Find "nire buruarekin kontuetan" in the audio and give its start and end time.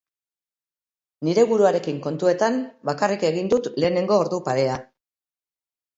1.27-2.57